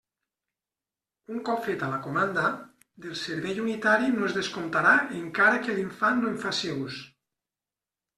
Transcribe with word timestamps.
Un 1.33 1.41
cop 1.49 1.59
feta 1.65 1.89
la 1.91 1.99
comanda, 2.05 2.45
del 3.03 3.13
servei 3.23 3.61
unitari 3.65 4.09
no 4.15 4.25
es 4.29 4.33
descomptarà 4.37 4.95
encara 5.19 5.61
que 5.67 5.77
l'infant 5.81 6.19
no 6.23 6.33
en 6.33 6.41
faci 6.47 6.73
ús. 6.87 6.97